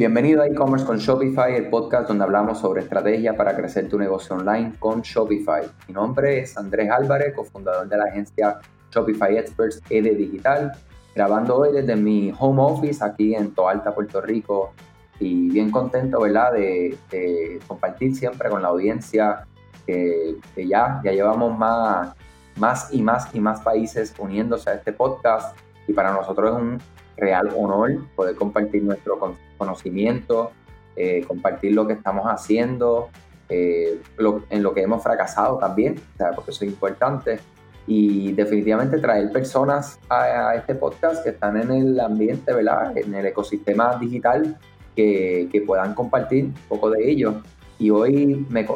[0.00, 4.34] Bienvenido a e-commerce con Shopify, el podcast donde hablamos sobre estrategia para crecer tu negocio
[4.34, 5.64] online con Shopify.
[5.88, 10.72] Mi nombre es Andrés Álvarez, cofundador de la agencia Shopify Experts ED Digital,
[11.14, 14.72] grabando hoy desde mi home office aquí en Toalta, Puerto Rico,
[15.18, 19.46] y bien contento, ¿verdad?, de, compartir siempre con la audiencia
[19.86, 22.14] que, ya, ya llevamos más,
[22.56, 25.54] más y más y más países uniéndose a este podcast
[25.86, 26.78] y para nosotros es un
[27.18, 29.18] real honor poder compartir nuestro
[29.60, 30.50] conocimiento,
[30.96, 33.10] eh, compartir lo que estamos haciendo,
[33.48, 34.00] eh,
[34.50, 36.00] en lo que hemos fracasado también,
[36.34, 37.38] porque eso es importante.
[37.86, 42.96] Y definitivamente traer personas a, este podcast que están en el ambiente, ¿verdad?
[42.96, 44.56] En el ecosistema digital,
[44.96, 47.34] que, que puedan compartir un poco de ello.
[47.78, 48.66] Y hoy me,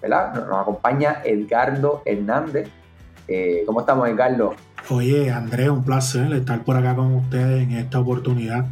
[0.00, 0.46] ¿verdad?
[0.46, 2.68] nos acompaña Edgardo Hernández.
[3.28, 4.54] Eh, ¿Cómo estamos, Edgardo?
[4.88, 8.64] Oye, Andrés, un placer estar por acá con ustedes en esta oportunidad.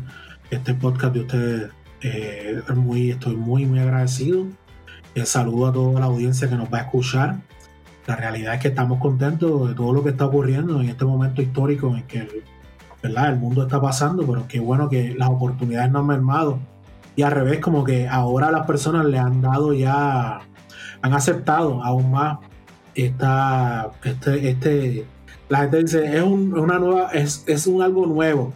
[0.50, 1.70] Este podcast de ustedes,
[2.02, 4.46] eh, muy, estoy muy, muy agradecido.
[5.14, 7.36] El saludo a toda la audiencia que nos va a escuchar.
[8.06, 11.40] La realidad es que estamos contentos de todo lo que está ocurriendo en este momento
[11.40, 12.42] histórico en que
[13.02, 13.30] ¿verdad?
[13.30, 16.58] el mundo está pasando, pero qué bueno que las oportunidades no han mermado.
[17.16, 20.40] Y al revés, como que ahora las personas le han dado ya,
[21.00, 22.38] han aceptado aún más
[22.94, 25.06] esta, este, este
[25.48, 28.52] la gente dice, es una nueva, es, es un algo nuevo.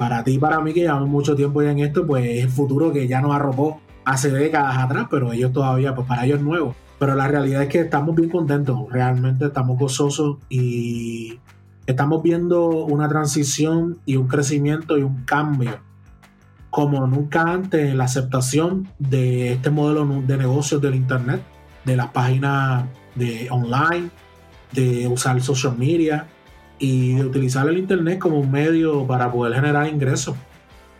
[0.00, 2.48] Para ti y para mí, que llevamos mucho tiempo ya en esto, pues es el
[2.48, 6.42] futuro que ya nos arropó hace décadas atrás, pero ellos todavía, pues para ellos es
[6.42, 6.74] nuevo.
[6.98, 11.38] Pero la realidad es que estamos bien contentos, realmente estamos gozosos y
[11.84, 15.80] estamos viendo una transición y un crecimiento y un cambio
[16.70, 21.42] como nunca antes en la aceptación de este modelo de negocios del Internet,
[21.84, 24.08] de las páginas de online,
[24.72, 26.26] de usar social media
[26.80, 30.34] y de utilizar el Internet como un medio para poder generar ingresos.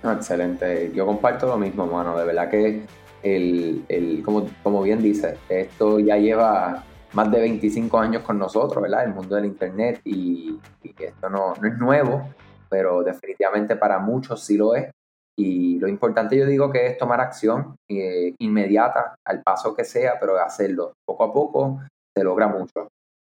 [0.04, 0.92] excelente.
[0.94, 2.16] Yo comparto lo mismo, mano.
[2.16, 2.82] De verdad que,
[3.22, 8.82] el, el, como, como bien dice, esto ya lleva más de 25 años con nosotros,
[8.82, 9.04] ¿verdad?
[9.04, 10.58] El mundo del Internet y,
[10.98, 12.28] esto no, no, es nuevo,
[12.68, 14.90] pero definitivamente para muchos sí lo es.
[15.36, 20.20] Y lo importante yo digo que es tomar acción eh, inmediata al paso que sea,
[20.20, 21.80] pero hacerlo poco a poco
[22.14, 22.88] se logra mucho.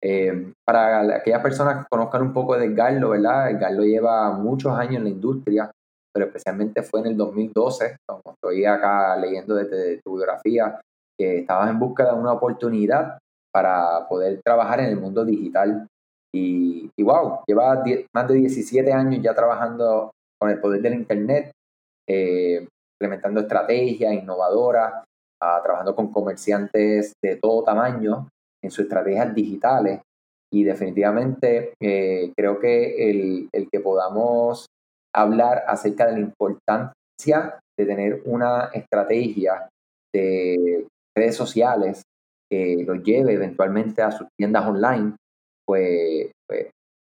[0.05, 3.53] Eh, para aquellas personas que conozcan un poco de Garlo, ¿verdad?
[3.59, 5.71] Garlo lleva muchos años en la industria,
[6.13, 10.81] pero especialmente fue en el 2012, como estoy acá leyendo desde tu biografía,
[11.17, 13.19] que estabas en busca de una oportunidad
[13.53, 15.87] para poder trabajar en el mundo digital.
[16.35, 17.85] Y, wow, lleva
[18.15, 21.53] más de 17 años ya trabajando con el poder del Internet,
[22.09, 25.05] eh, implementando estrategias innovadoras,
[25.41, 28.29] ah, trabajando con comerciantes de todo tamaño
[28.63, 30.01] en sus estrategias digitales.
[30.53, 34.67] Y definitivamente eh, creo que el, el, que podamos
[35.15, 39.69] hablar acerca de la importancia de tener una estrategia
[40.15, 40.87] de
[41.17, 42.03] redes sociales
[42.51, 45.17] que lo lleve eventualmente a sus tiendas online,
[45.67, 46.71] pues, pues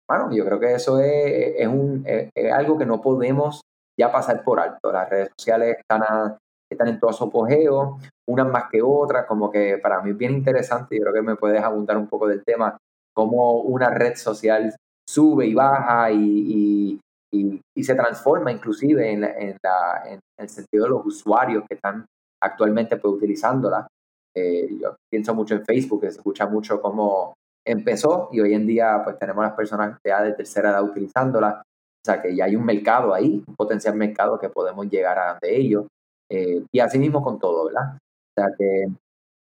[0.09, 3.61] bueno, yo creo que eso es, es, un, es, algo que no podemos
[3.97, 4.91] ya pasar por alto.
[4.91, 6.37] Las redes sociales están,
[6.73, 7.97] están en todo su apogeo,
[8.27, 11.35] unas más que otras, como que para mí es bien interesante, yo creo que me
[11.35, 12.77] puedes abundar un poco del tema,
[13.13, 14.73] cómo una red social
[15.07, 16.99] sube y baja y,
[17.33, 21.75] y, y, se transforma inclusive en, en, la, en, el sentido de los usuarios que
[21.75, 22.05] están
[22.41, 23.87] actualmente pues, utilizándola.
[24.35, 27.33] Eh, yo pienso mucho en Facebook, que se escucha mucho cómo
[27.65, 31.61] empezó y hoy en día pues tenemos las personas ya de tercera edad utilizándola.
[31.61, 35.37] O sea que ya hay un mercado ahí, un potencial mercado que podemos llegar a
[35.41, 35.85] de ellos.
[36.31, 37.95] Eh, y así mismo con todo, ¿verdad?
[37.95, 38.87] O sea que,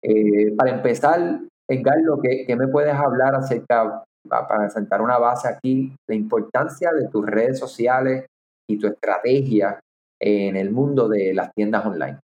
[0.04, 1.40] eh, para empezar,
[1.70, 7.08] Edgardo, ¿qué, ¿qué me puedes hablar acerca, para sentar una base aquí, la importancia de
[7.10, 8.26] tus redes sociales
[8.70, 9.80] y tu estrategia
[10.22, 12.20] en el mundo de las tiendas online?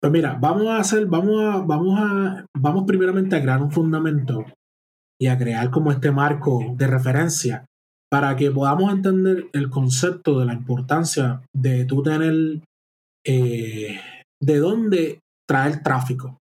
[0.00, 4.44] Pues mira, vamos a hacer, vamos a, vamos a, vamos primeramente a crear un fundamento
[5.20, 7.64] y a crear como este marco de referencia
[8.10, 12.60] para que podamos entender el concepto de la importancia de tú tener
[13.26, 14.00] eh,
[14.40, 16.38] de dónde traer tráfico.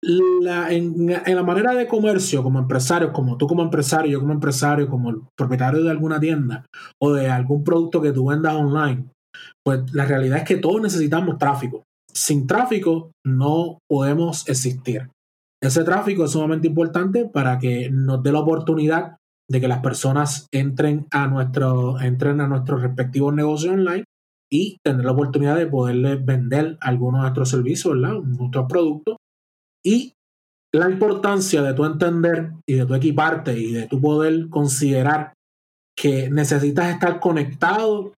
[0.00, 4.88] La, en, la manera de comercio, como empresario, como tú como empresario, yo como empresario,
[4.88, 6.64] como el propietario de alguna tienda
[7.02, 9.06] o de algún producto que tú vendas online,
[9.64, 11.82] pues la realidad es que todos necesitamos tráfico.
[12.12, 15.10] Sin tráfico no podemos existir.
[15.60, 19.16] Ese tráfico es sumamente importante para que nos dé la oportunidad
[19.50, 24.04] de que las personas entren a nuestro, entren a nuestros respectivos negocios online
[24.50, 28.18] y tener la oportunidad de poderle vender algunos de nuestros servicios, ¿verdad?
[28.20, 29.16] nuestros productos.
[29.84, 30.14] Y
[30.74, 35.32] la importancia de tu entender y de tu equiparte y de tu poder considerar
[35.96, 38.12] que necesitas estar conectado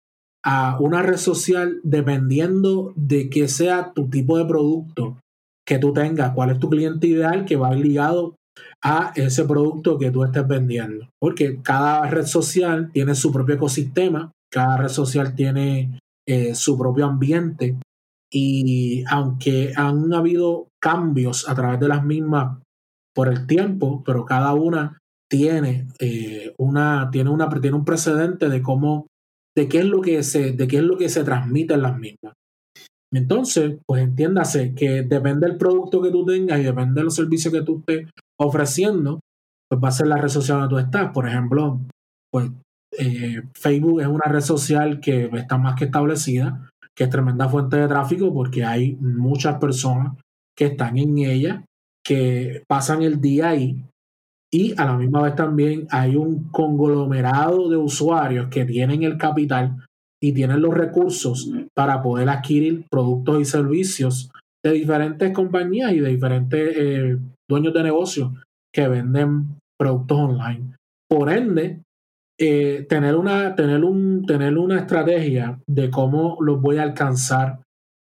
[0.45, 5.19] a una red social dependiendo de que sea tu tipo de producto
[5.67, 8.35] que tú tengas, cuál es tu cliente ideal que va ligado
[8.83, 11.09] a ese producto que tú estés vendiendo.
[11.21, 15.99] Porque cada red social tiene su propio ecosistema, cada red social tiene
[16.29, 17.79] eh, su propio ambiente
[18.31, 22.59] y aunque han habido cambios a través de las mismas
[23.15, 24.99] por el tiempo, pero cada una
[25.31, 29.07] tiene eh, una tiene una tiene un precedente de cómo
[29.57, 31.99] de qué es lo que se de qué es lo que se transmite en las
[31.99, 32.35] mismas.
[33.11, 37.55] Entonces, pues entiéndase que depende del producto que tú tengas y depende de los servicios
[37.55, 39.21] que tú estés ofreciendo,
[39.67, 41.11] pues va a ser la red social donde tú estás.
[41.13, 41.81] Por ejemplo,
[42.31, 42.51] pues
[42.97, 47.77] eh, Facebook es una red social que está más que establecida, que es tremenda fuente
[47.77, 50.17] de tráfico porque hay muchas personas
[50.57, 51.65] que están en ella,
[52.05, 53.85] que pasan el día ahí
[54.51, 59.85] y a la misma vez también hay un conglomerado de usuarios que tienen el capital
[60.23, 64.31] y tienen los recursos para poder adquirir productos y servicios
[64.65, 67.19] de diferentes compañías y de diferentes eh,
[67.49, 68.33] dueños de negocios
[68.73, 70.75] que venden productos online.
[71.09, 71.83] Por ende,
[72.39, 77.63] eh, tener, una, tener, un, tener una estrategia de cómo los voy a alcanzar,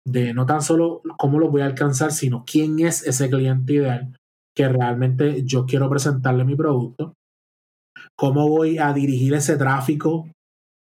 [0.06, 4.16] de no tan solo cómo los voy a alcanzar, sino quién es ese cliente ideal
[4.54, 7.14] que realmente yo quiero presentarle mi producto,
[8.16, 10.28] cómo voy a dirigir ese tráfico,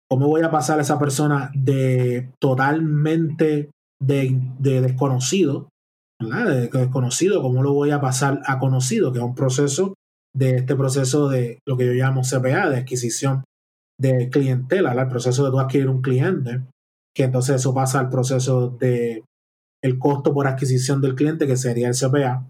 [0.09, 5.69] cómo voy a pasar a esa persona de totalmente de, desconocido,
[6.21, 6.47] ¿verdad?
[6.47, 9.95] De desconocido, cómo lo voy a pasar a conocido, que es un proceso
[10.35, 13.43] de este proceso de lo que yo llamo CPA, de adquisición
[13.99, 16.61] de clientela, el proceso de tú adquirir un cliente,
[17.15, 19.23] que entonces eso pasa al proceso de
[19.83, 22.47] el costo por adquisición del cliente, que sería el CPA,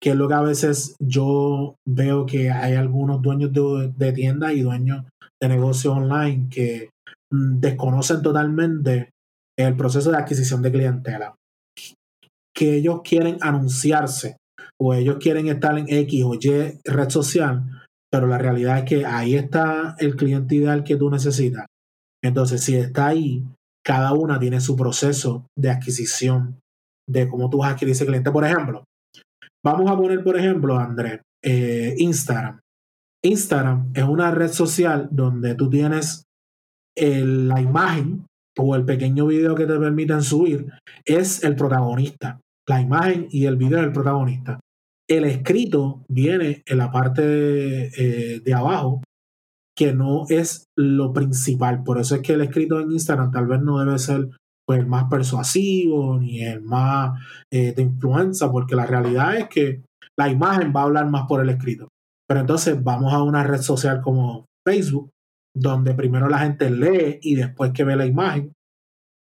[0.00, 4.60] que es lo que a veces yo veo que hay algunos dueños de, tiendas y
[4.60, 5.06] dueños
[5.40, 6.90] de negocios online que
[7.32, 9.10] mm, desconocen totalmente
[9.58, 11.34] el proceso de adquisición de clientela.
[12.54, 14.36] Que ellos quieren anunciarse
[14.80, 17.64] o ellos quieren estar en X o Y red social,
[18.10, 21.66] pero la realidad es que ahí está el cliente ideal que tú necesitas.
[22.22, 23.44] Entonces, si está ahí,
[23.84, 26.60] cada una tiene su proceso de adquisición
[27.08, 28.30] de cómo tú vas a adquirir ese cliente.
[28.30, 28.84] Por ejemplo,
[29.64, 32.60] Vamos a poner, por ejemplo, Andrés, eh, Instagram.
[33.24, 36.24] Instagram es una red social donde tú tienes
[36.96, 38.26] la imagen
[38.58, 40.70] o el pequeño video que te permiten subir,
[41.06, 42.38] es el protagonista.
[42.68, 44.60] La imagen y el video es el protagonista.
[45.08, 49.02] El escrito viene en la parte de, eh, de abajo,
[49.76, 51.82] que no es lo principal.
[51.82, 54.28] Por eso es que el escrito en Instagram tal vez no debe ser
[54.66, 57.20] pues, el más persuasivo ni el más
[57.52, 59.82] eh, de influencia, porque la realidad es que
[60.18, 61.88] la imagen va a hablar más por el escrito.
[62.28, 65.10] Pero entonces vamos a una red social como Facebook,
[65.54, 68.52] donde primero la gente lee y después que ve la imagen.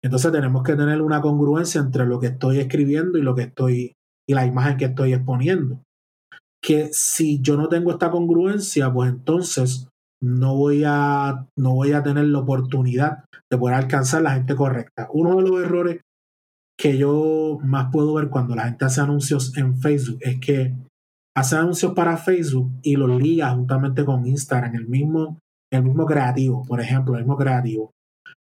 [0.05, 3.95] Entonces tenemos que tener una congruencia entre lo que estoy escribiendo y lo que estoy
[4.29, 5.83] y la imagen que estoy exponiendo.
[6.63, 9.89] Que si yo no tengo esta congruencia, pues entonces
[10.23, 15.09] no voy a, no voy a tener la oportunidad de poder alcanzar la gente correcta.
[15.13, 16.01] Uno de los errores
[16.79, 20.75] que yo más puedo ver cuando la gente hace anuncios en Facebook es que
[21.37, 25.39] hace anuncios para Facebook y los liga juntamente con Instagram, el mismo,
[25.73, 27.91] el mismo creativo, por ejemplo, el mismo creativo.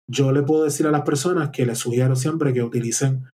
[0.09, 3.29] Yo le puedo decir a las personas que les sugiero siempre que utilicen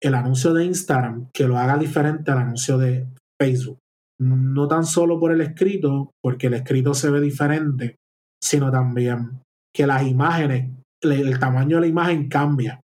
[0.00, 3.06] el anuncio de Instagram, que lo haga diferente al anuncio de
[3.40, 3.78] Facebook
[4.22, 7.96] no tan solo por el escrito, porque el escrito se ve diferente,
[8.42, 9.40] sino también
[9.74, 10.70] que las imágenes,
[11.02, 12.80] el, tamaño de la imagen cambia.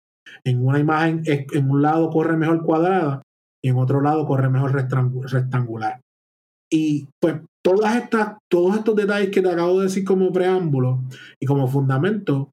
[0.46, 3.22] En una imagen, en un lado corre mejor cuadrada
[3.64, 6.02] y en otro lado corre mejor rectangular.
[6.72, 11.04] Y pues todas estas, todos estos detalles que te acabo de decir como preámbulo
[11.40, 12.52] y como fundamento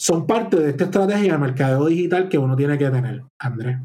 [0.00, 3.78] son parte de esta estrategia de mercadeo digital que uno tiene que tener, Andrés.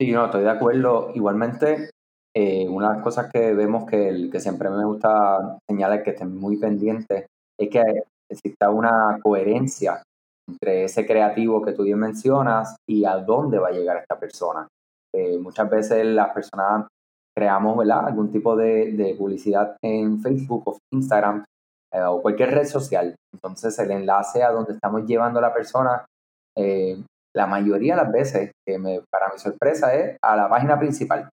[0.00, 1.10] Sí, no, estoy de acuerdo.
[1.14, 1.90] Igualmente,
[2.34, 6.36] eh, una de las cosas que vemos que, que siempre me gusta señalar que estén
[6.36, 7.26] muy pendientes
[7.58, 7.82] es que
[8.30, 10.02] exista una coherencia
[10.48, 14.68] entre ese creativo que tú bien mencionas y a dónde va a llegar esta persona.
[15.14, 16.86] Eh, muchas veces las personas
[17.36, 18.06] creamos ¿verdad?
[18.06, 21.44] algún tipo de, de publicidad en Facebook o Instagram
[21.96, 23.14] eh, o cualquier red social.
[23.32, 26.04] Entonces el enlace a donde estamos llevando a la persona,
[27.34, 31.28] la mayoría de las veces, que me, para mi sorpresa, es a la página principal.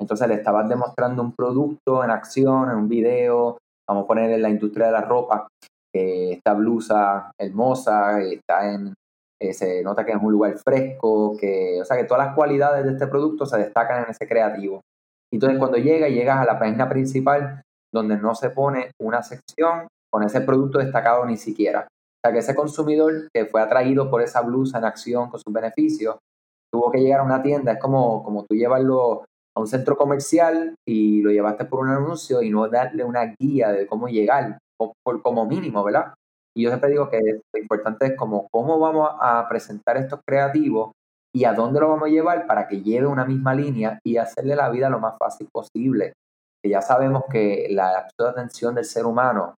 [0.00, 3.58] Entonces le estabas demostrando un producto en acción, en un video,
[3.88, 5.48] vamos a poner en la industria de la ropa,
[5.92, 8.94] esta blusa hermosa, está en,
[9.40, 12.84] eh, se nota que es un lugar fresco, que, o sea que todas las cualidades
[12.84, 14.80] de este producto se destacan en ese creativo.
[15.32, 20.22] Entonces cuando llega, llegas a la página principal donde no se pone una sección con
[20.22, 21.88] ese producto destacado ni siquiera.
[22.24, 26.16] sea, que ese consumidor que fue atraído por esa blusa en acción con sus beneficios,
[26.72, 27.72] tuvo que llegar a una tienda.
[27.72, 29.24] Es como, como tú llevarlo
[29.56, 33.72] a un centro comercial y lo llevaste por un anuncio y no darle una guía
[33.72, 36.14] de cómo llegar, por, como mínimo, ¿verdad?
[36.56, 40.92] Y yo siempre digo que lo importante es como cómo vamos a presentar estos creativos
[41.34, 44.56] y a dónde lo vamos a llevar para que lleve una misma línea y hacerle
[44.56, 46.14] la vida lo más fácil posible.
[46.62, 49.54] Que ya sabemos que la atención del ser humano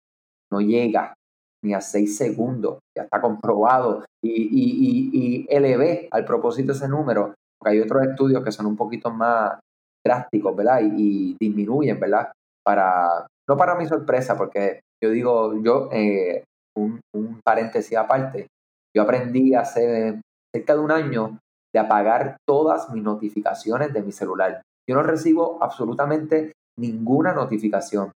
[0.52, 1.14] no llega
[1.62, 7.34] ni a seis segundos, ya está comprobado y, y, y, elevé al propósito ese número,
[7.58, 9.58] porque hay otros estudios que son un poquito más
[10.04, 10.80] drásticos, ¿verdad?
[10.82, 12.30] Y, disminuyen, ¿verdad?
[12.64, 16.44] Para, no para mi sorpresa, porque yo digo, yo, eh,
[16.76, 18.46] un, un paréntesis aparte,
[18.94, 20.20] yo aprendí hace
[20.54, 21.38] cerca de un año
[21.74, 24.62] de apagar todas mis notificaciones de mi celular.
[24.88, 28.12] Yo no recibo absolutamente ninguna notificación,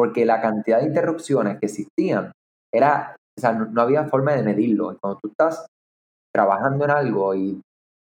[0.00, 2.32] porque la cantidad de interrupciones que existían
[2.72, 4.96] era, o sea, no, había forma de medirlo.
[4.98, 5.66] cuando tú estás
[6.34, 7.60] trabajando en algo y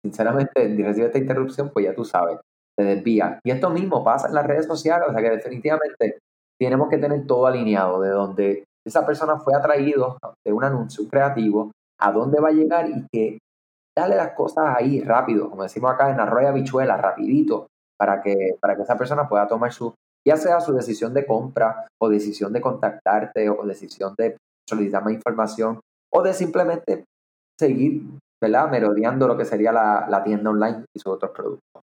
[0.05, 2.41] sinceramente recibes esta interrupción, pues ya tú sabes,
[2.77, 3.39] te desvía.
[3.45, 6.19] Y esto mismo pasa en las redes sociales, o sea que definitivamente
[6.61, 11.71] tenemos que tener todo alineado, de donde esa persona fue atraído de un anuncio creativo,
[12.01, 13.39] a dónde va a llegar y que
[13.97, 18.75] dale las cosas ahí rápido, como decimos acá en arroya bichuela, rapidito, para que, para
[18.75, 19.95] que esa persona pueda tomar su,
[20.27, 24.37] ya sea su decisión de compra o decisión de contactarte o decisión de
[24.69, 25.81] solicitar más información
[26.13, 27.05] o de simplemente
[27.59, 28.03] seguir,
[28.41, 28.71] ¿verdad?
[28.71, 31.83] Merodeando lo que sería la, la tienda online y sus otros productos.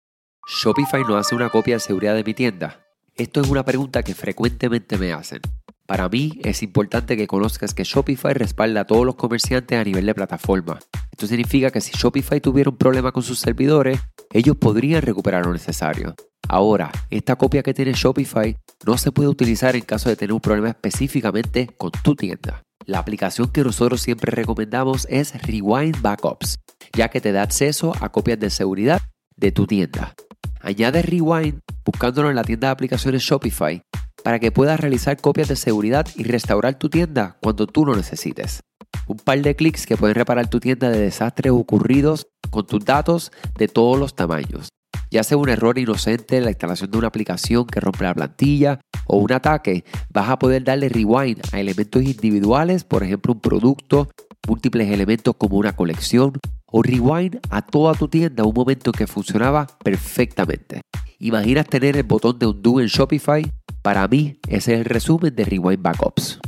[0.47, 2.85] Shopify no hace una copia de seguridad de mi tienda.
[3.15, 5.41] Esto es una pregunta que frecuentemente me hacen.
[5.87, 10.05] Para mí es importante que conozcas que Shopify respalda a todos los comerciantes a nivel
[10.05, 10.79] de plataforma.
[11.11, 13.99] Esto significa que si Shopify tuviera un problema con sus servidores,
[14.37, 16.15] ellos podrían recuperar lo necesario.
[16.47, 20.39] Ahora, esta copia que tiene Shopify no se puede utilizar en caso de tener un
[20.39, 22.63] problema específicamente con tu tienda.
[22.85, 26.59] La aplicación que nosotros siempre recomendamos es Rewind Backups,
[26.93, 29.01] ya que te da acceso a copias de seguridad
[29.35, 30.13] de tu tienda.
[30.61, 33.81] Añade Rewind buscándolo en la tienda de aplicaciones Shopify
[34.23, 38.61] para que puedas realizar copias de seguridad y restaurar tu tienda cuando tú lo necesites.
[39.07, 43.31] Un par de clics que pueden reparar tu tienda de desastres ocurridos con tus datos
[43.57, 44.69] de todos los tamaños.
[45.09, 48.81] Ya sea un error inocente en la instalación de una aplicación que rompe la plantilla
[49.05, 54.09] o un ataque, vas a poder darle rewind a elementos individuales, por ejemplo un producto,
[54.47, 56.33] múltiples elementos como una colección,
[56.69, 60.81] o rewind a toda tu tienda un momento que funcionaba perfectamente.
[61.19, 63.49] ¿Imaginas tener el botón de undo en Shopify?
[63.81, 66.39] Para mí, ese es el resumen de Rewind Backups.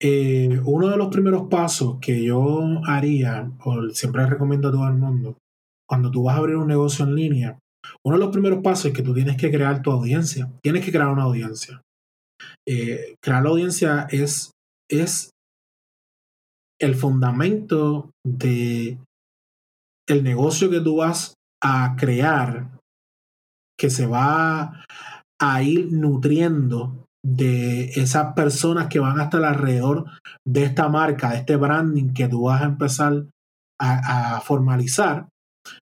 [0.00, 4.94] eh, uno de los primeros pasos que yo haría, o siempre recomiendo a todo el
[4.94, 5.36] mundo,
[5.88, 7.58] cuando tú vas a abrir un negocio en línea,
[8.04, 10.50] uno de los primeros pasos es que tú tienes que crear tu audiencia.
[10.62, 11.82] Tienes que crear una audiencia.
[12.66, 14.52] Eh, crear la audiencia es,
[14.90, 15.30] es
[16.80, 18.98] el fundamento de
[20.08, 22.70] el negocio que tú vas a crear
[23.78, 24.84] que se va
[25.42, 30.06] a ir nutriendo de esas personas que van a estar alrededor
[30.46, 33.26] de esta marca, de este branding que tú vas a empezar
[33.80, 35.26] a, formalizar,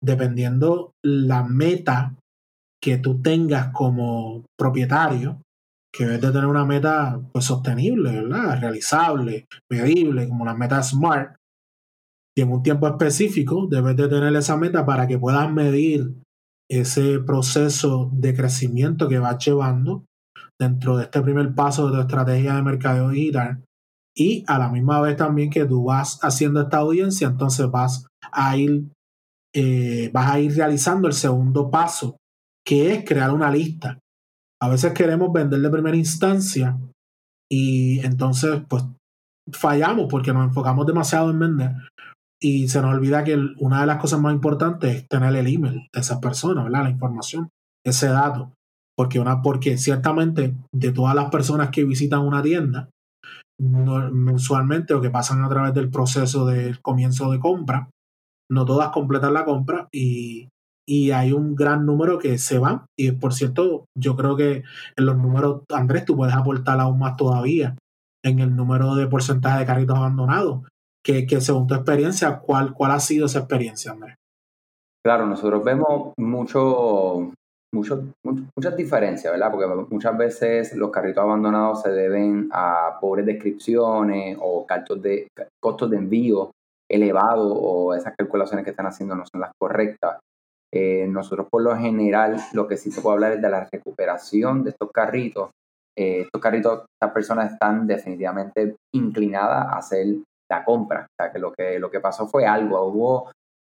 [0.01, 2.15] dependiendo la meta
[2.81, 5.43] que tú tengas como propietario,
[5.93, 8.61] que debes de tener una meta pues, sostenible, ¿verdad?
[8.61, 11.35] realizable, medible, como las metas SMART,
[12.39, 16.15] y en un tiempo específico debes de tener esa meta para que puedas medir
[16.71, 20.05] ese proceso de crecimiento que vas llevando
[20.59, 23.65] dentro de este primer paso de tu estrategia de mercadeo digital
[24.17, 28.57] y a la misma vez también que tú vas haciendo esta audiencia, entonces vas a
[28.57, 28.85] ir,
[29.55, 32.17] eh, vas a ir realizando el segundo paso,
[32.65, 33.99] que es crear una lista.
[34.63, 36.79] A veces queremos vender de primera instancia
[37.51, 38.85] y entonces pues
[39.53, 41.73] fallamos porque nos enfocamos demasiado en vender
[42.43, 45.89] y se nos olvida que una de las cosas más importantes es tener el email
[45.93, 46.71] de esas personas.
[46.71, 47.51] La información,
[47.85, 48.53] ese dato.
[48.97, 52.91] Porque, una, porque ciertamente de todas las personas que visitan una tienda,
[53.61, 57.91] mensualmente o que pasan a través del proceso del comienzo de compra,
[58.51, 60.49] no todas completan la compra y,
[60.89, 62.87] y hay un gran número que se van.
[62.99, 64.65] Y por cierto, yo creo que
[64.97, 67.77] en los números, Andrés, tú puedes aportar aún más todavía
[68.25, 70.63] en el número de porcentaje de carritos abandonados.
[71.03, 74.17] Que, que según tu experiencia, ¿cuál, ¿cuál ha sido esa experiencia, Andrés?
[75.03, 77.33] Claro, nosotros vemos mucho,
[77.73, 79.51] mucho, muchas diferencias, ¿verdad?
[79.51, 84.67] Porque muchas veces los carritos abandonados se deben a pobres descripciones o
[84.97, 85.29] de,
[85.63, 86.51] costos de envío
[86.91, 90.19] elevados o esas calculaciones que están haciendo no son las correctas.
[90.73, 94.65] Eh, nosotros por lo general lo que sí se puede hablar es de la recuperación
[94.65, 95.51] de estos carritos.
[95.97, 100.07] Eh, estos carritos, estas personas están definitivamente inclinadas a hacer
[100.51, 101.07] la compra.
[101.07, 103.31] O sea, que lo que, lo que pasó fue algo, hubo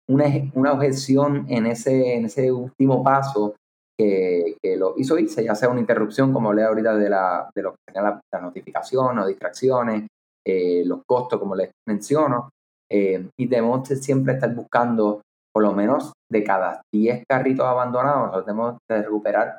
[0.08, 3.54] una, una objeción en ese, en ese último paso
[3.98, 7.72] que, lo hizo irse, ya sea una interrupción, como hablé ahorita de, la, de lo
[7.72, 10.06] que serían las notificaciones o distracciones,
[10.46, 12.50] eh, los costos, como les menciono,
[12.90, 15.20] eh, y debemos siempre estar buscando
[15.52, 19.58] por lo menos de cada 10 carritos abandonados, nosotros tenemos que recuperar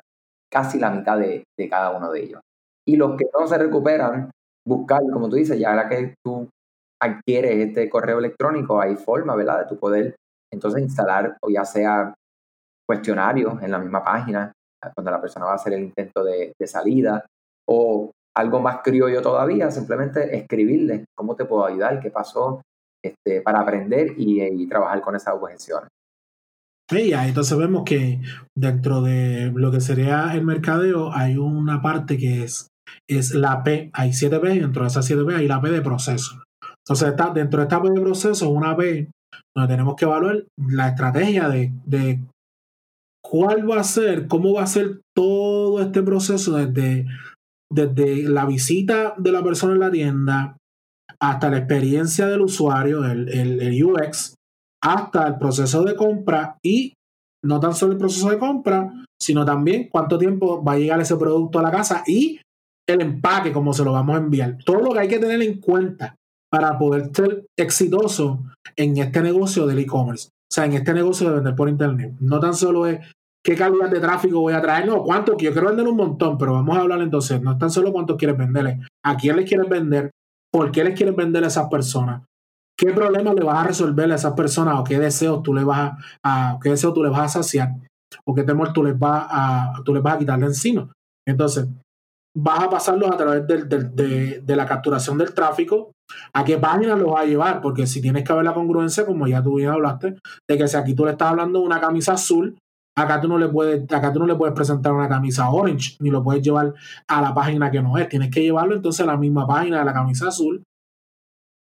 [0.50, 2.40] casi la mitad de, de, cada uno de ellos.
[2.88, 4.30] Y los que no se recuperan,
[4.66, 6.48] buscar, como tú dices, ya ahora que tú
[7.02, 10.14] adquieres este correo electrónico, hay forma, ¿verdad?, de tu poder
[10.52, 12.14] entonces instalar o ya sea
[12.86, 14.52] cuestionarios en la misma página
[14.94, 17.24] cuando la persona va a hacer el intento de, salida
[17.68, 22.62] o algo más criollo todavía, simplemente escribirle cómo te puedo ayudar, qué pasó,
[23.04, 25.88] este, para aprender y, trabajar con esas objeciones.
[26.90, 28.20] Sí, entonces vemos que
[28.56, 32.68] dentro de lo que sería el mercadeo hay una parte que es,
[33.08, 35.82] es la P, hay 7 P dentro de esas 7 P hay la P de
[35.82, 36.42] proceso.
[36.90, 39.08] Entonces está, dentro de de proceso, una P
[39.54, 42.20] donde tenemos que evaluar la estrategia de, de
[43.24, 47.06] cuál va a ser, cómo va a ser todo este proceso desde,
[47.72, 50.56] desde la visita de la persona en la tienda
[51.20, 54.34] hasta la experiencia del usuario, el, el, UX,
[54.82, 56.94] hasta el proceso de compra y
[57.44, 61.16] no tan solo el proceso de compra, sino también cuánto tiempo va a llegar ese
[61.16, 62.40] producto a la casa y
[62.88, 64.58] el empaque, cómo se lo vamos a enviar.
[64.64, 66.16] Todo lo que hay que tener en cuenta
[66.50, 68.42] para poder ser exitoso
[68.76, 70.28] en este negocio del e-commerce.
[70.28, 72.14] O sea, en este negocio de vender por internet.
[72.18, 73.00] No tan solo es
[73.44, 76.54] qué calidad de tráfico voy a traer, no, cuánto, yo quiero vender un montón, pero
[76.54, 79.68] vamos a hablar entonces, no es tan solo cuánto quieres venderle, a quién les quieres
[79.68, 80.10] vender,
[80.52, 82.22] por qué les quieres vender a esas personas,
[82.76, 85.92] qué problema le vas a resolver a esas personas o qué deseos tú le vas
[86.22, 87.76] a, qué deseo tú le vas a saciar
[88.24, 90.90] o qué temor tú les vas a, tú les vas a quitar de encima.
[91.26, 91.68] Entonces,
[92.36, 95.92] vas a pasarlos a través de, de, la capturación del tráfico,
[96.32, 99.26] a qué página los vas a llevar, porque si tienes que ver la congruencia, como
[99.26, 100.16] ya tú bien hablaste,
[100.48, 102.56] de que si aquí tú le estás hablando de una camisa azul,
[102.96, 106.10] acá tú no le puedes, acá tú no le puedes presentar una camisa orange, ni
[106.10, 106.74] lo puedes llevar
[107.08, 108.08] a la página que no es.
[108.08, 110.62] Tienes que llevarlo entonces a la misma página de la camisa azul,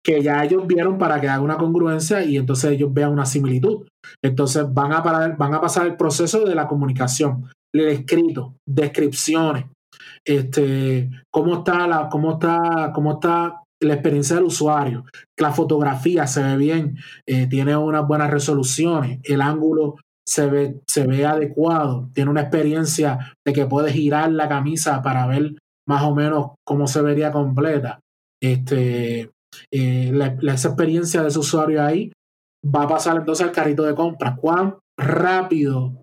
[0.04, 3.86] que ya ellos vieron para que haga una congruencia y entonces ellos vean una similitud.
[4.24, 9.66] Entonces van a, van a pasar el proceso de la comunicación, el escrito, descripciones,
[10.26, 15.06] este, cómo está la, cómo está, cómo está la experiencia del usuario,
[15.38, 19.96] la fotografía se ve bien, eh, tiene unas buenas resoluciones, el ángulo
[20.28, 25.26] se ve, se ve adecuado, tiene una experiencia de que puede girar la camisa para
[25.28, 25.54] ver
[25.88, 28.00] más o menos cómo se vería completa.
[28.42, 29.32] Este,
[29.72, 32.12] eh, esa experiencia de ese usuario ahí
[32.64, 34.36] va a pasar entonces al carrito de compra.
[34.36, 36.02] Cuán rápido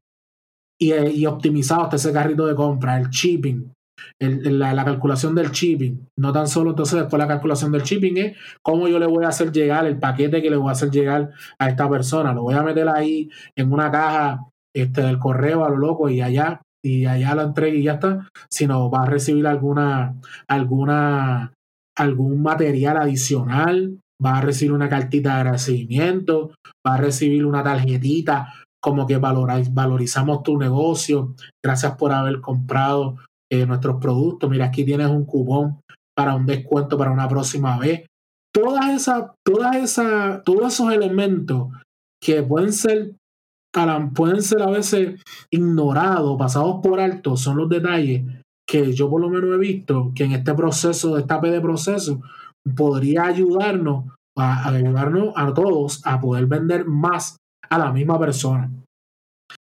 [0.81, 3.74] y, y optimizado está ese carrito de compra, el shipping,
[4.21, 6.09] la, calculación del shipping.
[6.19, 9.29] No tan solo entonces después la calculación del shipping es cómo yo le voy a
[9.29, 12.33] hacer llegar el paquete que le voy a hacer llegar a esta persona.
[12.33, 16.21] Lo voy a meter ahí en una caja este, del correo a lo loco y
[16.21, 21.55] allá y allá lo entregue y ya está, sino va a recibir alguna, alguna,
[21.97, 26.51] algún material adicional, va a recibir una cartita de agradecimiento,
[26.87, 28.53] va a recibir una tarjetita
[28.83, 33.17] como que valorizamos tu negocio, gracias por haber comprado
[33.51, 34.49] eh, nuestros productos.
[34.51, 35.81] Mira, aquí tienes un cupón
[36.17, 38.07] para un descuento para una próxima vez.
[38.53, 41.69] Todas esas, todas esas, todos esos elementos
[42.23, 43.15] que pueden ser,
[44.15, 48.23] pueden ser a veces ignorados, pasados por alto, son los detalles
[48.67, 51.61] que yo por lo menos he visto que en este proceso, de esta P de
[51.61, 52.23] proceso,
[52.77, 57.37] podría ayudarnos a ayudarnos a todos a poder vender más
[57.69, 58.71] a la misma persona.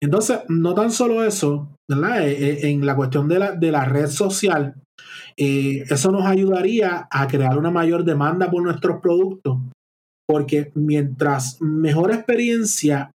[0.02, 4.08] Entonces, no tan solo eso, Eh, eh, en la cuestión de la, de la red
[4.08, 4.76] social,
[5.38, 9.60] eh, eso nos ayudaría a crear una mayor demanda por nuestros productos,
[10.28, 13.12] porque mientras mejor experiencia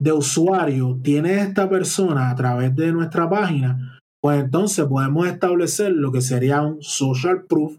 [0.00, 6.10] de usuario tiene esta persona a través de nuestra página, pues entonces podemos establecer lo
[6.10, 7.76] que sería un social proof,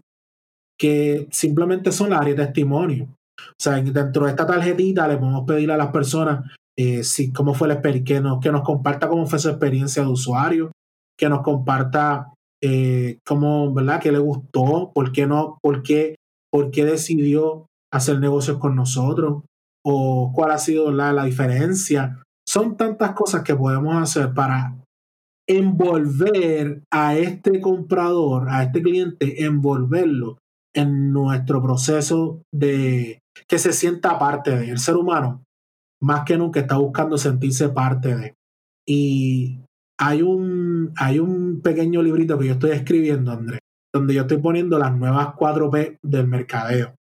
[0.78, 3.04] que simplemente son las áreas de testimonio.
[3.04, 7.52] O sea, dentro de esta tarjetita le podemos pedir a las personas eh, si, cómo
[7.52, 10.72] fue la que nos, que nos comparta cómo fue su experiencia de usuario,
[11.18, 14.00] que nos comparta eh, cómo, ¿verdad?
[14.00, 14.90] ¿Qué le gustó?
[14.94, 15.58] ¿Por qué no?
[15.62, 16.16] ¿Por qué,
[16.50, 19.42] por qué decidió hacer negocios con nosotros?
[19.84, 22.22] ¿O cuál ha sido la, la diferencia?
[22.48, 24.74] Son tantas cosas que podemos hacer para
[25.46, 30.38] envolver a este comprador, a este cliente, envolverlo
[30.74, 35.42] en nuestro proceso de que se sienta parte del ser humano,
[36.02, 38.34] más que nunca está buscando sentirse parte de.
[38.86, 39.60] Y
[39.98, 43.60] hay un, hay un pequeño librito que yo estoy escribiendo, Andrés,
[43.94, 46.94] donde yo estoy poniendo las nuevas 4P del mercadeo.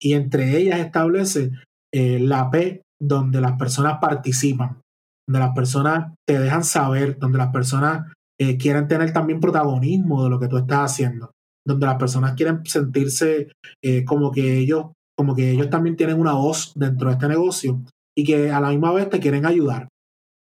[0.00, 1.52] Y entre ellas establece
[1.94, 4.80] eh, la P donde las personas participan,
[5.26, 10.30] donde las personas te dejan saber, donde las personas eh, quieren tener también protagonismo de
[10.30, 11.30] lo que tú estás haciendo,
[11.66, 14.86] donde las personas quieren sentirse eh, como que ellos,
[15.16, 17.82] como que ellos también tienen una voz dentro de este negocio
[18.16, 19.88] y que a la misma vez te quieren ayudar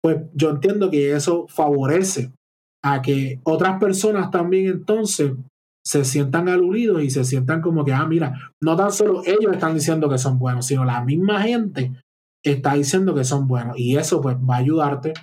[0.01, 2.33] pues yo entiendo que eso favorece
[2.83, 5.33] a que otras personas también entonces
[5.85, 9.75] se sientan aludidos y se sientan como que, ah, mira, no tan solo ellos están
[9.75, 11.91] diciendo que son buenos, sino la misma gente
[12.43, 13.77] está diciendo que son buenos.
[13.77, 15.13] Y eso pues va a ayudarte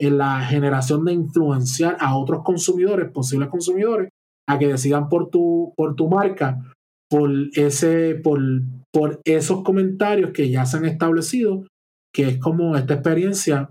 [0.00, 4.10] en la generación de influenciar a otros consumidores, posibles consumidores,
[4.48, 6.60] a que decidan por tu, por tu marca,
[7.08, 8.40] por, ese, por,
[8.92, 11.64] por esos comentarios que ya se han establecido,
[12.14, 13.70] que es como esta experiencia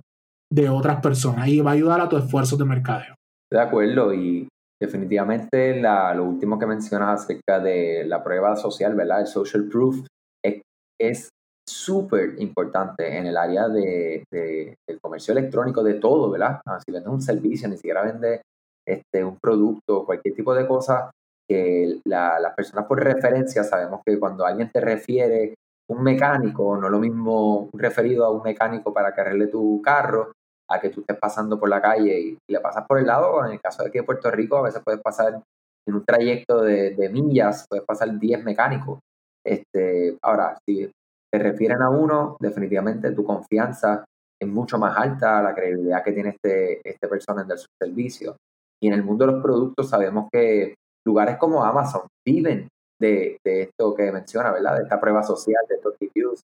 [0.51, 3.15] de otras personas y va a ayudar a tu esfuerzo de mercadeo.
[3.51, 4.47] De acuerdo, y
[4.81, 9.21] definitivamente la, lo último que mencionas acerca de la prueba social, ¿verdad?
[9.21, 10.05] El social proof
[10.99, 11.29] es
[11.67, 16.61] súper importante en el área de, del comercio electrónico, de todo, ¿verdad?
[16.65, 18.41] Ah, si vendes un servicio, ni siquiera vendes
[18.87, 21.11] este, un producto, cualquier tipo de cosa,
[21.49, 25.55] que las personas por referencia sabemos que cuando alguien te refiere
[25.93, 30.31] un mecánico, no lo mismo referido a un mecánico para que arregle tu carro,
[30.69, 33.53] a que tú estés pasando por la calle y, le pasas por el lado, en
[33.53, 35.41] el caso de aquí de Puerto Rico, a veces puedes pasar
[35.85, 38.99] en un trayecto de, millas, puedes pasar 10 mecánicos.
[39.45, 40.89] Este, ahora, si
[41.31, 44.05] te refieren a uno, definitivamente tu confianza
[44.41, 48.37] es mucho más alta, la credibilidad que tiene este, este personal del servicio.
[48.81, 50.75] Y en el mundo de los productos sabemos que
[51.05, 52.67] lugares como Amazon viven
[53.03, 54.77] de, de esto que menciona, ¿verdad?
[54.77, 56.41] De esta prueba social, de estos reviews.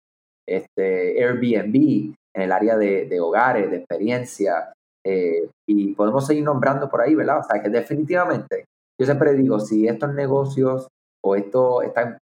[0.48, 4.74] Este, Airbnb, en el área de, hogares, de experiencia,
[5.06, 7.40] eh, y podemos seguir nombrando por ahí, ¿verdad?
[7.40, 8.66] O sea, que definitivamente,
[9.00, 10.88] yo siempre digo, si estos negocios
[11.24, 12.18] o esto, estas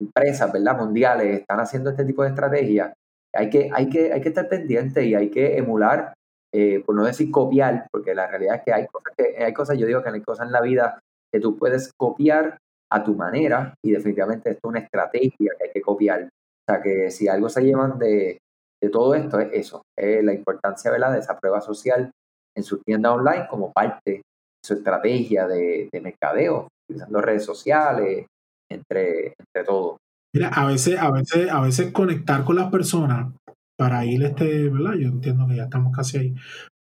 [0.00, 0.78] empresas, ¿verdad?
[0.78, 2.92] Mundiales están haciendo este tipo de estrategias,
[3.34, 6.14] hay que, hay que, hay que estar pendiente y hay que emular,
[6.52, 9.76] eh, por no decir copiar, porque la realidad es que hay cosas que, hay cosas,
[9.76, 11.00] yo digo que hay cosas en la vida
[11.32, 12.58] que tú puedes copiar
[12.94, 16.22] a tu manera y definitivamente esto es una estrategia que hay que copiar.
[16.22, 18.38] O sea, que si algo se llevan de,
[18.80, 21.12] de todo esto es eso, es la importancia ¿verdad?
[21.12, 22.10] de esa prueba social
[22.56, 24.22] en su tienda online como parte de
[24.64, 28.26] su estrategia de, mercadeo, utilizando redes sociales,
[28.70, 29.96] entre, entre todo.
[30.32, 33.32] Mira, a veces, a veces, a veces conectar con las personas
[33.76, 34.94] para ir este, ¿verdad?
[34.94, 36.34] Yo entiendo que ya estamos casi ahí.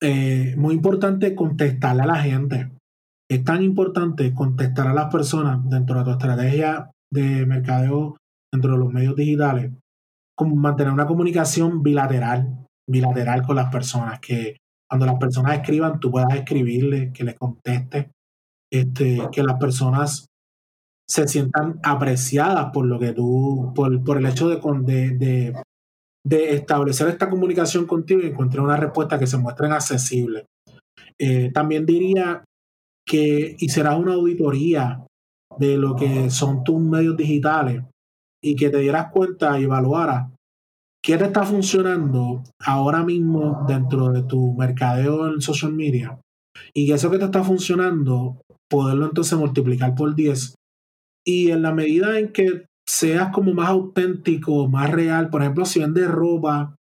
[0.02, 2.70] Eh, muy importante contestarle a la gente.
[3.30, 8.16] Es tan importante contestar a las personas dentro de tu estrategia de mercadeo,
[8.52, 9.72] dentro de los medios digitales,
[10.36, 14.56] como mantener una comunicación bilateral, bilateral con las personas, que
[14.88, 18.10] cuando las personas escriban, tú puedas escribirle, que les conteste,
[18.72, 20.26] este, que las personas
[21.08, 24.56] se sientan apreciadas por lo que tú, por, por el hecho de,
[25.10, 25.54] de,
[26.26, 30.44] de, establecer esta comunicación contigo y encontrar una respuesta que se muestren accesibles.
[31.18, 32.42] Eh, también diría
[33.06, 35.06] que hicieras una auditoría
[35.58, 37.82] de lo que son tus medios digitales
[38.42, 40.30] y que te dieras cuenta y evaluaras
[41.02, 46.18] qué te está funcionando ahora mismo dentro de tu mercadeo en social media
[46.72, 48.40] y que eso que te está funcionando,
[48.70, 50.54] poderlo entonces multiplicar por 10
[51.26, 55.80] y en la medida en que seas como más auténtico, más real, por ejemplo, si
[55.80, 56.76] vendes ropa,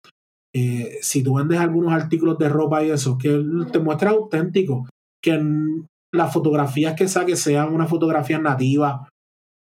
[0.55, 4.89] eh, si tú vendes algunos artículos de ropa y eso, que te muestra auténtico,
[5.23, 5.41] que
[6.15, 9.09] las fotografías que saques sean una fotografía nativa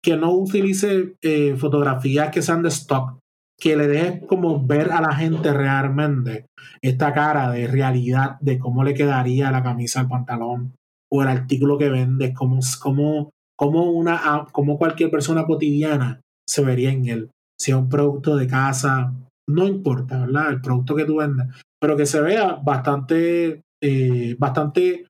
[0.03, 3.19] que no utilice eh, fotografías que sean de stock,
[3.59, 6.45] que le deje como ver a la gente realmente
[6.81, 10.73] esta cara de realidad de cómo le quedaría la camisa al pantalón
[11.11, 16.91] o el artículo que vendes, como, como, como, una, como cualquier persona cotidiana se vería
[16.91, 17.31] en él.
[17.59, 19.13] Si es un producto de casa,
[19.49, 20.49] no importa, ¿verdad?
[20.51, 21.47] El producto que tú vendes,
[21.81, 25.07] pero que se vea bastante, eh, bastante,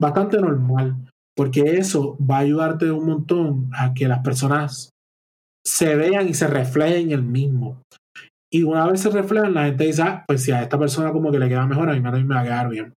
[0.00, 0.96] bastante normal
[1.36, 4.90] porque eso va a ayudarte un montón a que las personas
[5.64, 7.82] se vean y se reflejen en el mismo.
[8.50, 11.30] Y una vez se reflejan, la gente dice, ah, pues si a esta persona como
[11.30, 12.94] que le queda mejor, a mí, me va a quedar bien.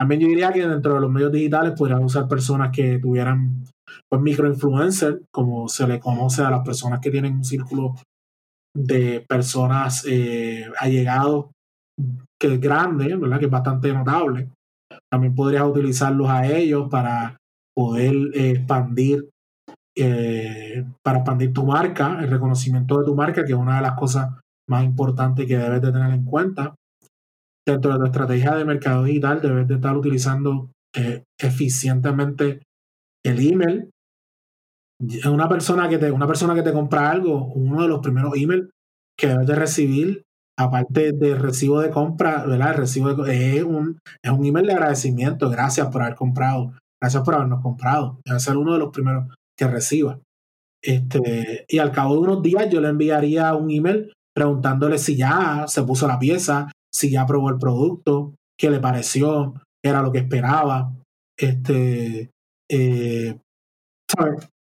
[0.00, 3.64] También yo diría que dentro de los medios digitales podrían usar personas que tuvieran
[4.08, 7.96] pues microinfluencer, como se le conoce a las personas que tienen un círculo
[8.74, 11.46] de personas eh, allegados
[12.40, 13.38] que es grande, ¿verdad?
[13.38, 14.48] que es bastante notable.
[15.14, 17.36] También podrías utilizarlos a ellos para
[17.72, 19.30] poder eh, expandir
[19.96, 23.94] eh, para expandir tu marca, el reconocimiento de tu marca, que es una de las
[23.96, 24.28] cosas
[24.68, 26.74] más importantes que debes de tener en cuenta.
[27.64, 32.62] Dentro de tu estrategia de mercado digital, debes de estar utilizando eh, eficientemente
[33.24, 33.88] el email.
[35.30, 38.68] Una persona, que te, una persona que te compra algo, uno de los primeros emails
[39.16, 40.22] que debes de recibir,
[40.58, 42.70] aparte del recibo de compra, ¿verdad?
[42.70, 45.50] El recibo es, un, es un email de agradecimiento.
[45.50, 46.72] Gracias por haber comprado.
[47.02, 48.20] Gracias por habernos comprado.
[48.24, 49.26] Debe ser uno de los primeros
[49.58, 50.20] que reciba.
[50.82, 55.64] Este, y al cabo de unos días yo le enviaría un email preguntándole si ya
[55.66, 60.18] se puso la pieza, si ya probó el producto, qué le pareció, era lo que
[60.18, 60.92] esperaba.
[61.38, 62.30] Este,
[62.70, 63.38] eh,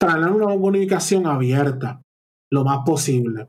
[0.02, 2.02] una comunicación abierta
[2.50, 3.48] lo más posible.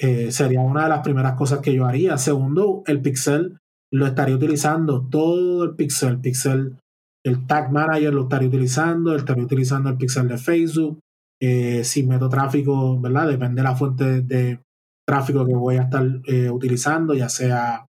[0.00, 2.16] Eh, sería una de las primeras cosas que yo haría.
[2.16, 3.58] Segundo, el Pixel
[3.92, 6.20] lo estaría utilizando todo el Pixel.
[6.20, 6.76] Pixel
[7.24, 11.00] el Tag Manager lo estaría utilizando, estaría utilizando el pixel de Facebook.
[11.42, 13.28] Eh, si meto tráfico, ¿verdad?
[13.28, 14.60] Depende de la fuente de
[15.06, 17.86] tráfico que voy a estar eh, utilizando, ya sea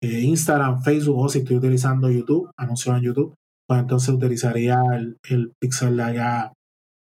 [0.00, 3.34] Instagram, Facebook o si estoy utilizando YouTube, anuncios en YouTube,
[3.66, 6.52] pues entonces utilizaría el, el pixel de allá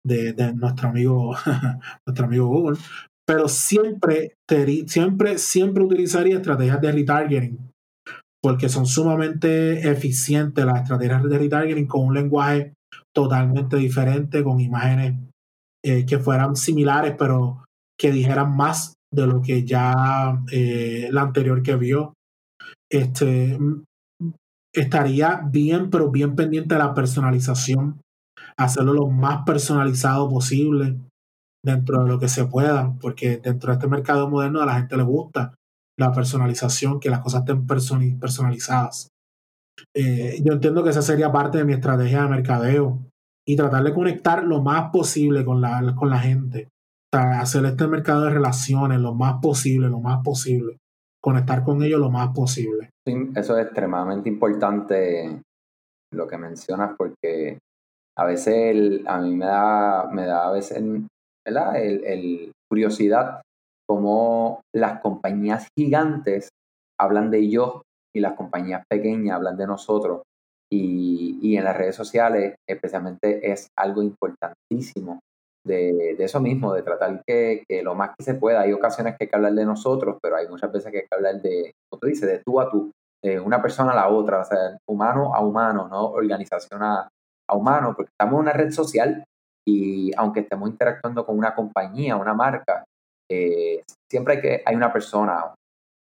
[0.05, 1.35] de, de nuestro amigo,
[2.07, 2.79] nuestro amigo Google.
[3.27, 4.37] Pero siempre,
[4.87, 7.59] siempre, siempre utilizaría estrategias de retargeting
[8.47, 12.75] porque son sumamente eficientes las estrategias de retargeting con un lenguaje
[13.12, 15.19] totalmente diferente, con imágenes
[15.85, 17.65] eh, que fueran similares, pero
[17.99, 22.12] que dijeran más de lo que ya eh, la anterior que vio.
[22.89, 23.59] Este,
[24.73, 28.01] estaría bien, pero bien pendiente de la personalización,
[28.57, 31.01] hacerlo lo más personalizado posible
[31.66, 34.96] dentro de lo que se pueda, porque dentro de este mercado moderno a la gente
[34.96, 35.55] le gusta
[35.98, 39.09] la personalización, que las cosas estén personalizadas.
[39.94, 43.00] Eh, yo entiendo que esa sería parte de mi estrategia de mercadeo
[43.46, 46.68] y tratar de conectar lo más posible con la, con la gente.
[47.12, 50.76] hacer este mercado de relaciones lo más posible, lo más posible.
[51.20, 52.90] Conectar con ellos lo más posible.
[53.05, 55.42] Eso es extremadamente importante
[56.12, 57.59] lo que mencionas porque
[58.16, 60.83] a veces a mí me da, me da a veces
[61.46, 61.76] ¿verdad?
[61.76, 63.40] El, el curiosidad
[63.88, 66.48] cómo las compañías gigantes
[66.98, 67.82] hablan de ellos
[68.14, 70.22] y las compañías pequeñas hablan de nosotros.
[70.72, 75.20] Y, en las redes sociales especialmente es algo importantísimo
[75.64, 78.62] de, eso mismo, de tratar que, lo más que se pueda.
[78.62, 81.14] Hay ocasiones que hay que hablar de nosotros, pero hay muchas veces que hay que
[81.14, 82.90] hablar de, como tú dices, de tú a tú,
[83.22, 87.09] de una persona a la otra, o sea, humano a humano, no organización a,
[87.48, 89.24] a humano, porque estamos en una red social
[89.66, 92.85] y aunque estemos interactuando con una compañía, una marca,
[93.29, 95.55] eh, siempre hay, que, hay una persona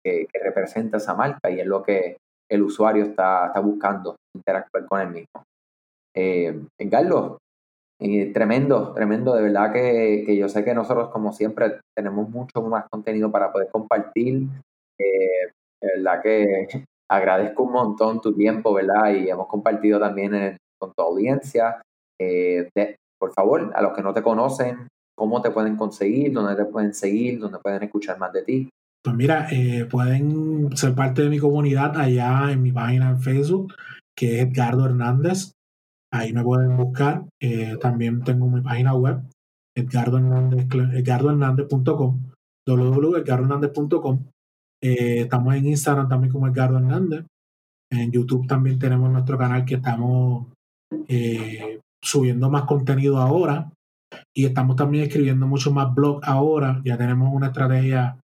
[0.04, 2.17] que, representa esa marca y es lo que
[2.52, 5.43] el usuario está, está buscando, interactuar con él mismo.
[6.15, 7.38] Eh, Carlos,
[7.99, 12.62] eh, tremendo, tremendo, de verdad que, que, yo sé que nosotros como siempre tenemos mucho
[12.63, 14.43] más contenido para poder compartir.
[14.99, 16.67] Eh, de verdad que
[17.10, 19.13] agradezco un montón tu tiempo, ¿verdad?
[19.13, 21.82] Y hemos compartido también con tu audiencia.
[23.24, 26.94] Por favor, a los que no te conocen, cómo te pueden conseguir, dónde te pueden
[26.94, 28.68] seguir, dónde pueden escuchar más de ti.
[29.02, 33.74] Pues mira, eh, pueden ser parte de mi comunidad allá en mi página en Facebook,
[34.14, 35.54] que es Edgardo Hernández.
[36.12, 37.24] Ahí me pueden buscar.
[37.42, 39.22] Eh, también tengo mi página web,
[39.74, 42.20] edgardohernández.com,
[42.68, 44.20] www.edgardohernández.com.
[44.82, 47.24] Eh, estamos en Instagram también como Edgardo Hernández.
[47.90, 50.48] En YouTube también tenemos nuestro canal que estamos
[52.04, 53.72] subiendo más contenido ahora
[54.36, 56.82] y estamos también escribiendo mucho más blog ahora.
[56.84, 58.20] Ya tenemos una estrategia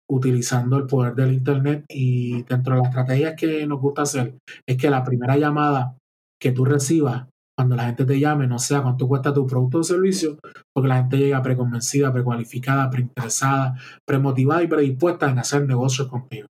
[0.09, 4.77] utilizando el poder del Internet y dentro de las estrategias que nos gusta hacer es
[4.77, 5.97] que la primera llamada
[6.39, 7.27] que tú recibas
[7.59, 10.37] cuando la gente te llame no sea cuánto cuesta tu producto o servicio,
[10.73, 13.75] porque la gente llega preconvencida, precualificada, preinteresada,
[14.07, 16.47] premotivada y predispuesta en hacer negocios contigo.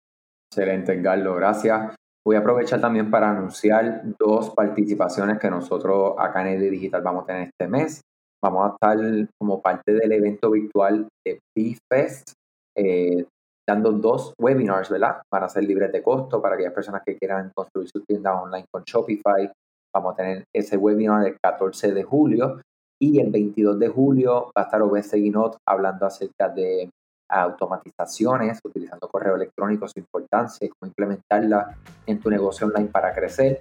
[0.51, 1.95] Excelente, Edgardo, gracias.
[2.23, 7.23] Voy a aprovechar también para anunciar dos participaciones que nosotros acá en ED Digital vamos
[7.23, 8.01] a tener este mes.
[8.43, 12.33] Vamos a estar como parte del evento virtual de B-Fest,
[12.77, 13.25] eh,
[13.67, 15.23] dando dos webinars, ¿verdad?
[15.33, 18.65] Van a ser libres de costo para aquellas personas que quieran construir su tienda online
[18.71, 19.51] con Shopify.
[19.93, 22.61] Vamos a tener ese webinar el 14 de julio
[23.01, 24.81] y el 22 de julio va a estar
[25.19, 26.89] Guinot hablando acerca de
[27.29, 33.59] automatizaciones, utilizando correo electrónico, su importancia y cómo implementarla en tu negocio online para crecer.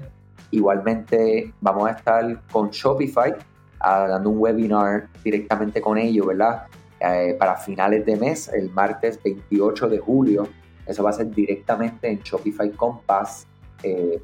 [0.51, 3.35] Igualmente vamos a estar con Shopify
[3.81, 6.67] ah, dando un webinar directamente con ellos, ¿verdad?
[7.01, 10.49] Eh, para finales de mes, el martes 28 de julio.
[10.87, 13.47] Eso va a ser directamente en shopifycompass.com,
[13.83, 14.21] eh,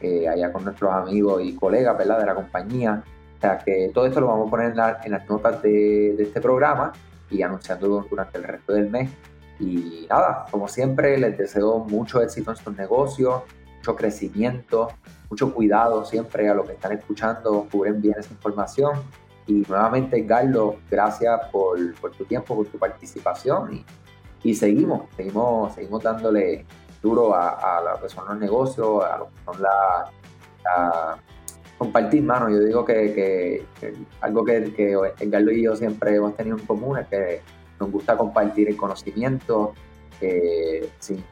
[0.00, 2.18] eh, allá con nuestros amigos y colegas, ¿verdad?
[2.20, 3.02] De la compañía.
[3.36, 4.70] O sea que todo esto lo vamos a poner
[5.04, 6.92] en, las notas de, de este programa
[7.30, 9.10] y anunciando durante el resto del mes.
[9.58, 13.42] Y nada, como siempre, les deseo mucho éxito en sus negocios,
[13.78, 14.88] mucho crecimiento,
[15.30, 19.00] mucho cuidado siempre a los que están escuchando, cubren bien esa información.
[19.46, 23.74] Y nuevamente, Carlos, gracias por, por, tu tiempo, por tu participación.
[24.42, 26.66] Y, y, seguimos, seguimos, seguimos dándole
[27.06, 30.10] duro a, a lo que son los negocios, a lo que son la,
[30.64, 31.18] la
[31.78, 32.48] compartir, mano.
[32.48, 33.64] Yo digo que,
[34.20, 37.40] algo que, que Edgardo y yo siempre hemos tenido en común es que
[37.78, 39.74] nos gusta compartir el conocimiento
[40.20, 41.22] eh, sin,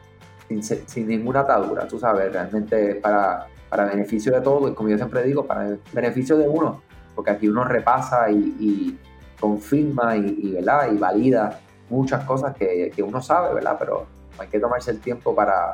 [0.62, 5.22] sin, ninguna atadura, tú sabes, realmente para, para beneficio de todos y como yo siempre
[5.22, 6.82] digo, para el beneficio de uno,
[7.14, 8.98] porque aquí uno repasa y,
[9.40, 10.90] confirma y, ¿verdad?
[10.90, 11.60] y valida
[11.90, 13.76] muchas cosas que, que, uno sabe, ¿verdad?
[13.78, 14.06] Pero
[14.38, 15.72] hay que tomarse el tiempo para,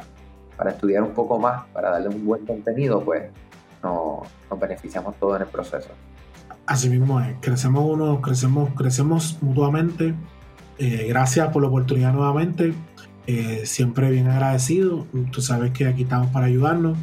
[0.57, 3.31] para estudiar un poco más, para darle un buen contenido, pues
[3.83, 4.21] nos,
[4.61, 5.89] beneficiamos todos en el proceso.
[6.67, 10.15] Así mismo es, crecemos uno, crecemos, crecemos mutuamente.
[10.79, 12.75] Eh, gracias por la oportunidad nuevamente.
[13.27, 15.07] Eh, siempre bien agradecido.
[15.31, 16.97] Tú sabes que aquí estamos para ayudarnos.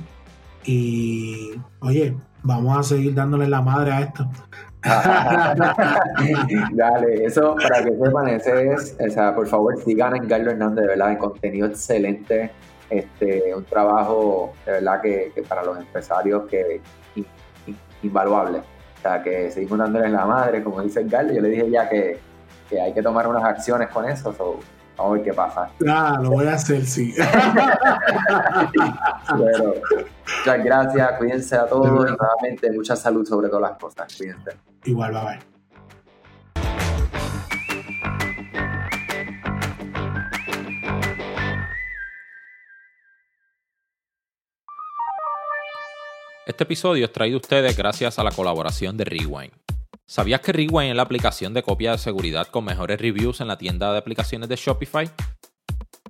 [0.63, 4.29] Y oye, vamos a seguir dándole la madre a esto.
[6.73, 10.83] Dale, eso para que sepan, ese es, o sea, por favor sigan en Carlos Hernández,
[10.83, 12.51] de verdad, en contenido excelente
[12.89, 16.81] este, un trabajo de verdad que, para los empresarios que
[18.03, 18.59] invaluable.
[18.59, 21.33] O sea, que seguimos dándole la madre, como dice Gallo.
[21.33, 22.19] Yo le dije ya que,
[22.81, 24.59] hay que tomar unas acciones con eso.
[24.97, 25.69] Vamos a ver qué pasa.
[25.87, 27.13] Ah, lo voy a hacer, sí.
[29.35, 34.15] muchas gracias, cuídense a todos y nuevamente mucha salud sobre todas las cosas.
[34.17, 34.51] Cuídense.
[34.85, 35.39] Igual, bye bye.
[46.47, 49.66] Este episodio es traído a ustedes gracias a la colaboración de Rewind.
[50.09, 53.57] ¿Sabías que Rewind es la aplicación de copia de seguridad con mejores reviews en la
[53.57, 55.11] tienda de aplicaciones de Shopify?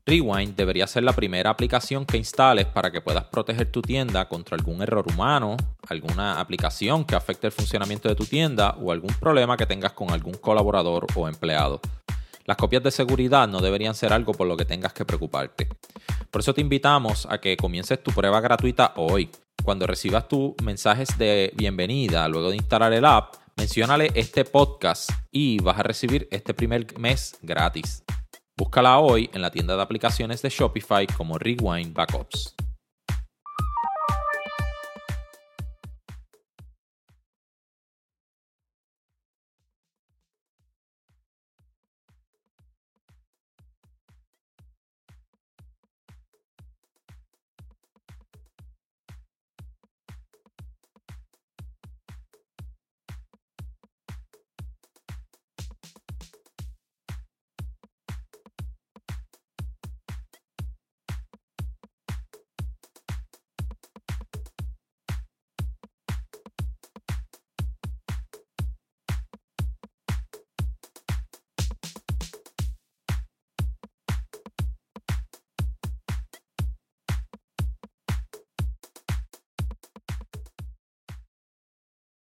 [0.06, 4.56] Rewind debería ser la primera aplicación que instales para que puedas proteger tu tienda contra
[4.56, 5.58] algún error humano,
[5.90, 10.12] alguna aplicación que afecte el funcionamiento de tu tienda o algún problema que tengas con
[10.12, 11.82] algún colaborador o empleado.
[12.46, 15.70] Las copias de seguridad no deberían ser algo por lo que tengas que preocuparte.
[16.30, 19.32] Por eso te invitamos a que comiences tu prueba gratuita hoy
[19.64, 25.60] cuando recibas tus mensajes de bienvenida luego de instalar el app, menciónale este podcast y
[25.60, 28.04] vas a recibir este primer mes gratis.
[28.56, 32.56] Búscala hoy en la tienda de aplicaciones de Shopify como Rewind Backups.